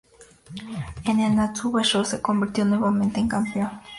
[1.05, 3.69] En el Natsu Basho se convirtió nuevamente en campeón.